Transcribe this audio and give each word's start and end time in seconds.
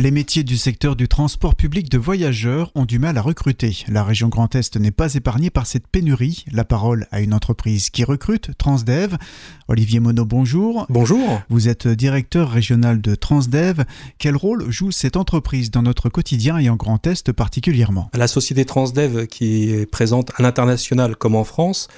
Les 0.00 0.10
métiers 0.10 0.44
du 0.44 0.56
secteur 0.56 0.96
du 0.96 1.08
transport 1.08 1.54
public 1.54 1.90
de 1.90 1.98
voyageurs 1.98 2.72
ont 2.74 2.86
du 2.86 2.98
mal 2.98 3.18
à 3.18 3.20
recruter. 3.20 3.84
La 3.86 4.02
région 4.02 4.28
Grand 4.28 4.54
Est 4.54 4.78
n'est 4.78 4.92
pas 4.92 5.12
épargnée 5.12 5.50
par 5.50 5.66
cette 5.66 5.86
pénurie. 5.86 6.46
La 6.50 6.64
parole 6.64 7.06
à 7.10 7.20
une 7.20 7.34
entreprise 7.34 7.90
qui 7.90 8.02
recrute, 8.02 8.56
Transdev. 8.56 9.18
Olivier 9.68 10.00
Monod, 10.00 10.26
bonjour. 10.26 10.86
Bonjour. 10.88 11.42
Vous 11.50 11.68
êtes 11.68 11.86
directeur 11.86 12.50
régional 12.50 13.02
de 13.02 13.14
Transdev. 13.14 13.84
Quel 14.16 14.36
rôle 14.36 14.70
joue 14.70 14.90
cette 14.90 15.18
entreprise 15.18 15.70
dans 15.70 15.82
notre 15.82 16.08
quotidien 16.08 16.56
et 16.56 16.70
en 16.70 16.76
Grand 16.76 17.06
Est 17.06 17.30
particulièrement? 17.34 18.08
La 18.14 18.26
société 18.26 18.64
Transdev, 18.64 19.26
qui 19.26 19.64
est 19.64 19.84
présente 19.84 20.32
à 20.36 20.42
l'international 20.42 21.14
comme 21.14 21.34
en 21.34 21.44
France, 21.44 21.88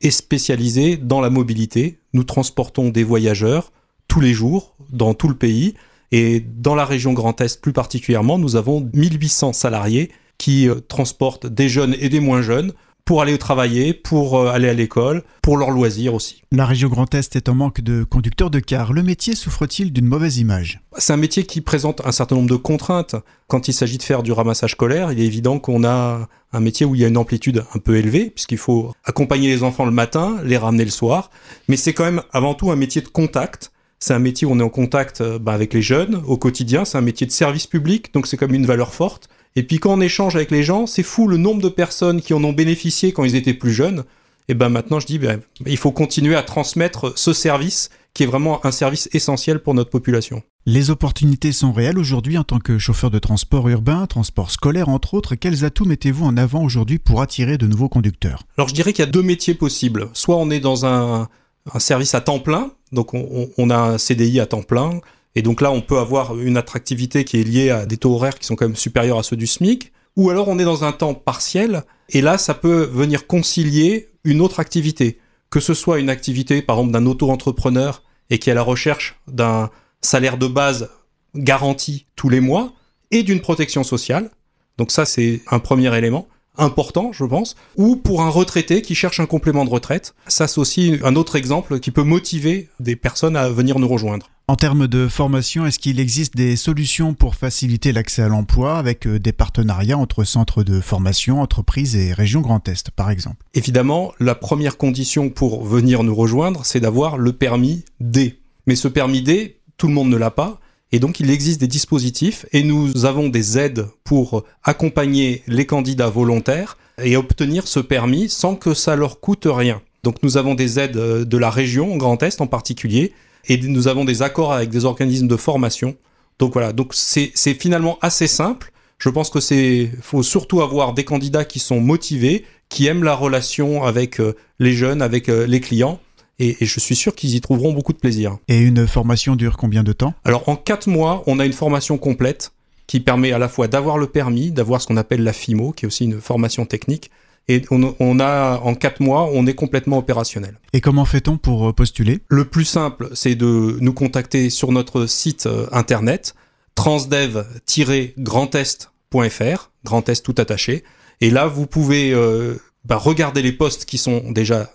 est 0.00 0.12
spécialisée 0.12 0.96
dans 0.96 1.20
la 1.20 1.28
mobilité. 1.28 1.98
Nous 2.12 2.22
transportons 2.22 2.90
des 2.90 3.02
voyageurs 3.02 3.72
tous 4.06 4.20
les 4.20 4.32
jours 4.32 4.76
dans 4.92 5.12
tout 5.12 5.28
le 5.28 5.34
pays 5.34 5.74
et 6.12 6.40
dans 6.40 6.74
la 6.74 6.84
région 6.84 7.12
Grand 7.12 7.40
Est 7.40 7.60
plus 7.60 7.72
particulièrement, 7.72 8.38
nous 8.38 8.56
avons 8.56 8.88
1800 8.94 9.52
salariés 9.52 10.10
qui 10.38 10.68
euh, 10.68 10.76
transportent 10.76 11.46
des 11.46 11.68
jeunes 11.68 11.96
et 11.98 12.08
des 12.08 12.20
moins 12.20 12.42
jeunes 12.42 12.72
pour 13.04 13.22
aller 13.22 13.38
travailler, 13.38 13.94
pour 13.94 14.38
euh, 14.38 14.50
aller 14.50 14.68
à 14.68 14.74
l'école, 14.74 15.22
pour 15.42 15.56
leurs 15.56 15.70
loisirs 15.70 16.12
aussi. 16.12 16.42
La 16.52 16.66
région 16.66 16.90
Grand 16.90 17.14
Est 17.14 17.36
est 17.36 17.48
en 17.48 17.54
manque 17.54 17.80
de 17.80 18.04
conducteurs 18.04 18.50
de 18.50 18.60
car. 18.60 18.92
Le 18.92 19.02
métier 19.02 19.34
souffre-t-il 19.34 19.94
d'une 19.94 20.06
mauvaise 20.06 20.36
image? 20.36 20.80
C'est 20.98 21.14
un 21.14 21.16
métier 21.16 21.44
qui 21.44 21.62
présente 21.62 22.02
un 22.06 22.12
certain 22.12 22.36
nombre 22.36 22.50
de 22.50 22.56
contraintes. 22.56 23.16
Quand 23.46 23.66
il 23.66 23.72
s'agit 23.72 23.96
de 23.96 24.02
faire 24.02 24.22
du 24.22 24.30
ramassage 24.30 24.72
scolaire, 24.72 25.10
il 25.10 25.20
est 25.20 25.24
évident 25.24 25.58
qu'on 25.58 25.84
a 25.84 26.28
un 26.52 26.60
métier 26.60 26.84
où 26.84 26.94
il 26.94 27.00
y 27.00 27.04
a 27.06 27.08
une 27.08 27.16
amplitude 27.16 27.64
un 27.74 27.78
peu 27.78 27.96
élevée, 27.96 28.28
puisqu'il 28.28 28.58
faut 28.58 28.92
accompagner 29.04 29.48
les 29.48 29.62
enfants 29.62 29.86
le 29.86 29.90
matin, 29.90 30.36
les 30.44 30.58
ramener 30.58 30.84
le 30.84 30.90
soir. 30.90 31.30
Mais 31.66 31.76
c'est 31.76 31.94
quand 31.94 32.04
même 32.04 32.22
avant 32.32 32.52
tout 32.52 32.70
un 32.70 32.76
métier 32.76 33.00
de 33.00 33.08
contact 33.08 33.72
c'est 33.98 34.14
un 34.14 34.18
métier 34.18 34.46
où 34.46 34.52
on 34.52 34.60
est 34.60 34.62
en 34.62 34.68
contact 34.68 35.20
euh, 35.20 35.38
bah, 35.38 35.52
avec 35.52 35.74
les 35.74 35.82
jeunes 35.82 36.22
au 36.26 36.36
quotidien. 36.36 36.84
C'est 36.84 36.98
un 36.98 37.02
métier 37.02 37.26
de 37.26 37.32
service 37.32 37.66
public, 37.66 38.12
donc 38.14 38.26
c'est 38.26 38.36
comme 38.36 38.54
une 38.54 38.66
valeur 38.66 38.94
forte. 38.94 39.28
Et 39.56 39.62
puis 39.62 39.78
quand 39.78 39.92
on 39.92 40.00
échange 40.00 40.36
avec 40.36 40.50
les 40.50 40.62
gens, 40.62 40.86
c'est 40.86 41.02
fou 41.02 41.26
le 41.26 41.36
nombre 41.36 41.62
de 41.62 41.68
personnes 41.68 42.20
qui 42.20 42.34
en 42.34 42.44
ont 42.44 42.52
bénéficié 42.52 43.12
quand 43.12 43.24
ils 43.24 43.34
étaient 43.34 43.54
plus 43.54 43.72
jeunes. 43.72 44.04
Et 44.48 44.54
ben 44.54 44.70
maintenant, 44.70 44.98
je 44.98 45.06
dis, 45.06 45.18
ben, 45.18 45.40
il 45.66 45.76
faut 45.76 45.92
continuer 45.92 46.34
à 46.34 46.42
transmettre 46.42 47.12
ce 47.18 47.32
service 47.32 47.90
qui 48.14 48.22
est 48.22 48.26
vraiment 48.26 48.64
un 48.64 48.70
service 48.70 49.08
essentiel 49.12 49.58
pour 49.58 49.74
notre 49.74 49.90
population. 49.90 50.42
Les 50.64 50.90
opportunités 50.90 51.52
sont 51.52 51.72
réelles 51.72 51.98
aujourd'hui 51.98 52.38
en 52.38 52.44
tant 52.44 52.58
que 52.58 52.78
chauffeur 52.78 53.10
de 53.10 53.18
transport 53.18 53.68
urbain, 53.68 54.06
transport 54.06 54.50
scolaire 54.50 54.88
entre 54.88 55.14
autres. 55.14 55.34
Quels 55.34 55.64
atouts 55.64 55.84
mettez-vous 55.84 56.24
en 56.24 56.36
avant 56.36 56.62
aujourd'hui 56.62 56.98
pour 56.98 57.20
attirer 57.20 57.58
de 57.58 57.66
nouveaux 57.66 57.88
conducteurs? 57.88 58.44
Alors 58.56 58.68
je 58.68 58.74
dirais 58.74 58.92
qu'il 58.92 59.04
y 59.04 59.08
a 59.08 59.10
deux 59.10 59.22
métiers 59.22 59.54
possibles. 59.54 60.08
Soit 60.14 60.36
on 60.36 60.50
est 60.50 60.60
dans 60.60 60.86
un, 60.86 61.28
un 61.72 61.78
service 61.78 62.14
à 62.14 62.20
temps 62.20 62.38
plein, 62.38 62.72
donc 62.92 63.14
on, 63.14 63.70
a 63.70 63.76
un 63.76 63.98
CDI 63.98 64.40
à 64.40 64.46
temps 64.46 64.62
plein, 64.62 65.00
et 65.34 65.42
donc 65.42 65.60
là 65.60 65.70
on 65.70 65.80
peut 65.80 65.98
avoir 65.98 66.38
une 66.38 66.56
attractivité 66.56 67.24
qui 67.24 67.40
est 67.40 67.44
liée 67.44 67.70
à 67.70 67.86
des 67.86 67.96
taux 67.96 68.14
horaires 68.14 68.38
qui 68.38 68.46
sont 68.46 68.56
quand 68.56 68.66
même 68.66 68.76
supérieurs 68.76 69.18
à 69.18 69.22
ceux 69.22 69.36
du 69.36 69.46
SMIC, 69.46 69.92
ou 70.16 70.30
alors 70.30 70.48
on 70.48 70.58
est 70.58 70.64
dans 70.64 70.84
un 70.84 70.92
temps 70.92 71.14
partiel, 71.14 71.82
et 72.10 72.20
là 72.20 72.38
ça 72.38 72.54
peut 72.54 72.84
venir 72.84 73.26
concilier 73.26 74.08
une 74.24 74.40
autre 74.40 74.60
activité, 74.60 75.18
que 75.50 75.60
ce 75.60 75.74
soit 75.74 75.98
une 75.98 76.10
activité 76.10 76.62
par 76.62 76.76
exemple 76.76 76.92
d'un 76.92 77.06
auto-entrepreneur 77.06 78.02
et 78.30 78.38
qui 78.38 78.50
est 78.50 78.52
à 78.52 78.56
la 78.56 78.62
recherche 78.62 79.20
d'un 79.26 79.70
salaire 80.00 80.38
de 80.38 80.46
base 80.46 80.90
garanti 81.34 82.06
tous 82.16 82.28
les 82.28 82.40
mois, 82.40 82.72
et 83.10 83.22
d'une 83.22 83.40
protection 83.40 83.84
sociale, 83.84 84.30
donc 84.76 84.90
ça 84.90 85.04
c'est 85.04 85.40
un 85.50 85.58
premier 85.58 85.96
élément, 85.96 86.28
important, 86.58 87.12
je 87.12 87.24
pense, 87.24 87.56
ou 87.76 87.96
pour 87.96 88.22
un 88.22 88.28
retraité 88.28 88.82
qui 88.82 88.94
cherche 88.94 89.20
un 89.20 89.26
complément 89.26 89.64
de 89.64 89.70
retraite. 89.70 90.14
Ça, 90.26 90.46
c'est 90.46 90.58
aussi 90.58 90.98
un 91.04 91.16
autre 91.16 91.36
exemple 91.36 91.80
qui 91.80 91.90
peut 91.90 92.02
motiver 92.02 92.68
des 92.80 92.96
personnes 92.96 93.36
à 93.36 93.48
venir 93.48 93.78
nous 93.78 93.88
rejoindre. 93.88 94.28
En 94.50 94.56
termes 94.56 94.88
de 94.88 95.08
formation, 95.08 95.66
est-ce 95.66 95.78
qu'il 95.78 96.00
existe 96.00 96.34
des 96.34 96.56
solutions 96.56 97.12
pour 97.12 97.34
faciliter 97.34 97.92
l'accès 97.92 98.22
à 98.22 98.28
l'emploi 98.28 98.78
avec 98.78 99.06
euh, 99.06 99.18
des 99.18 99.32
partenariats 99.32 99.98
entre 99.98 100.24
centres 100.24 100.62
de 100.62 100.80
formation, 100.80 101.42
entreprises 101.42 101.96
et 101.96 102.14
régions 102.14 102.40
Grand 102.40 102.66
Est, 102.66 102.90
par 102.90 103.10
exemple? 103.10 103.44
Évidemment, 103.52 104.14
la 104.18 104.34
première 104.34 104.78
condition 104.78 105.28
pour 105.28 105.66
venir 105.66 106.02
nous 106.02 106.14
rejoindre, 106.14 106.64
c'est 106.64 106.80
d'avoir 106.80 107.18
le 107.18 107.34
permis 107.34 107.84
D. 108.00 108.40
Mais 108.66 108.74
ce 108.74 108.88
permis 108.88 109.20
D, 109.20 109.60
tout 109.76 109.86
le 109.86 109.92
monde 109.92 110.08
ne 110.08 110.16
l'a 110.16 110.30
pas. 110.30 110.60
Et 110.92 111.00
donc 111.00 111.20
il 111.20 111.30
existe 111.30 111.60
des 111.60 111.66
dispositifs 111.66 112.46
et 112.52 112.62
nous 112.62 113.04
avons 113.04 113.28
des 113.28 113.58
aides 113.58 113.86
pour 114.04 114.44
accompagner 114.64 115.42
les 115.46 115.66
candidats 115.66 116.08
volontaires 116.08 116.78
et 117.02 117.16
obtenir 117.16 117.68
ce 117.68 117.80
permis 117.80 118.28
sans 118.28 118.56
que 118.56 118.74
ça 118.74 118.96
leur 118.96 119.20
coûte 119.20 119.46
rien. 119.46 119.82
Donc 120.02 120.22
nous 120.22 120.36
avons 120.36 120.54
des 120.54 120.78
aides 120.78 120.96
euh, 120.96 121.24
de 121.24 121.36
la 121.36 121.50
région, 121.50 121.96
Grand 121.96 122.22
Est 122.22 122.40
en 122.40 122.46
particulier, 122.46 123.12
et 123.48 123.58
nous 123.58 123.88
avons 123.88 124.04
des 124.04 124.22
accords 124.22 124.52
avec 124.52 124.70
des 124.70 124.84
organismes 124.84 125.28
de 125.28 125.36
formation. 125.36 125.96
Donc 126.38 126.52
voilà, 126.52 126.72
donc 126.72 126.92
c'est 126.94 127.32
finalement 127.54 127.98
assez 128.00 128.26
simple. 128.26 128.72
Je 128.98 129.08
pense 129.10 129.30
que 129.30 129.40
c'est 129.40 129.90
faut 130.00 130.22
surtout 130.22 130.60
avoir 130.60 130.94
des 130.94 131.04
candidats 131.04 131.44
qui 131.44 131.58
sont 131.58 131.80
motivés, 131.80 132.44
qui 132.68 132.86
aiment 132.86 133.04
la 133.04 133.14
relation 133.14 133.84
avec 133.84 134.20
euh, 134.20 134.34
les 134.58 134.72
jeunes, 134.72 135.02
avec 135.02 135.28
euh, 135.28 135.46
les 135.46 135.60
clients 135.60 136.00
et, 136.38 136.56
je 136.60 136.80
suis 136.80 136.96
sûr 136.96 137.14
qu'ils 137.14 137.34
y 137.34 137.40
trouveront 137.40 137.72
beaucoup 137.72 137.92
de 137.92 137.98
plaisir. 137.98 138.38
Et 138.48 138.58
une 138.58 138.86
formation 138.86 139.36
dure 139.36 139.56
combien 139.56 139.82
de 139.82 139.92
temps? 139.92 140.14
Alors 140.24 140.48
en 140.48 140.56
quatre 140.56 140.88
mois, 140.88 141.22
on 141.26 141.38
a 141.38 141.46
une 141.46 141.52
formation 141.52 141.98
complète 141.98 142.52
qui 142.86 143.00
permet 143.00 143.32
à 143.32 143.38
la 143.38 143.48
fois 143.48 143.68
d'avoir 143.68 143.98
le 143.98 144.06
permis, 144.06 144.50
d'avoir 144.50 144.80
ce 144.80 144.86
qu'on 144.86 144.96
appelle 144.96 145.22
la 145.22 145.32
FIMO, 145.32 145.72
qui 145.72 145.84
est 145.84 145.88
aussi 145.88 146.04
une 146.04 146.20
formation 146.20 146.64
technique, 146.64 147.10
et 147.50 147.62
on, 147.70 148.20
a 148.20 148.58
en 148.58 148.74
quatre 148.74 149.00
mois, 149.00 149.30
on 149.32 149.46
est 149.46 149.54
complètement 149.54 149.96
opérationnel. 149.98 150.58
Et 150.74 150.82
comment 150.82 151.06
fait-on 151.06 151.38
pour 151.38 151.68
euh, 151.68 151.72
postuler? 151.72 152.20
Le 152.28 152.44
plus 152.44 152.66
simple, 152.66 153.08
c'est 153.14 153.36
de 153.36 153.78
nous 153.80 153.94
contacter 153.94 154.50
sur 154.50 154.70
notre 154.70 155.06
site 155.06 155.46
euh, 155.46 155.66
internet 155.72 156.34
transdev-grandest.fr, 156.74 159.70
Grand 159.84 160.08
Est 160.08 160.22
tout 160.22 160.34
attaché. 160.38 160.84
Et 161.20 161.30
là, 161.30 161.46
vous 161.46 161.66
pouvez 161.66 162.12
euh, 162.12 162.56
bah, 162.84 162.96
regarder 162.96 163.42
les 163.42 163.52
postes 163.52 163.84
qui 163.86 163.98
sont 163.98 164.30
déjà 164.30 164.70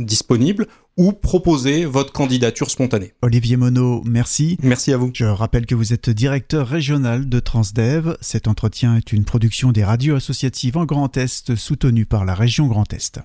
disponible 0.00 0.66
ou 0.96 1.12
proposer 1.12 1.84
votre 1.84 2.12
candidature 2.12 2.70
spontanée. 2.70 3.12
Olivier 3.22 3.56
Monod, 3.56 4.02
merci. 4.06 4.56
Merci 4.62 4.92
à 4.92 4.96
vous. 4.96 5.10
Je 5.12 5.24
rappelle 5.24 5.66
que 5.66 5.74
vous 5.74 5.92
êtes 5.92 6.10
directeur 6.10 6.66
régional 6.66 7.28
de 7.28 7.40
Transdev. 7.40 8.16
Cet 8.20 8.48
entretien 8.48 8.96
est 8.96 9.12
une 9.12 9.24
production 9.24 9.72
des 9.72 9.84
radios 9.84 10.16
associatives 10.16 10.76
en 10.76 10.84
Grand 10.84 11.16
Est 11.16 11.54
soutenue 11.54 12.06
par 12.06 12.24
la 12.24 12.34
région 12.34 12.66
Grand 12.66 12.90
Est. 12.92 13.20